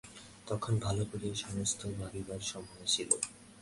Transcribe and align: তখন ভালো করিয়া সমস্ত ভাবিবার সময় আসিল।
তখন 0.47 0.73
ভালো 0.79 1.03
করিয়া 1.05 1.35
সমস্ত 1.35 1.81
ভাবিবার 1.99 2.41
সময় 2.41 2.79
আসিল। 2.83 3.09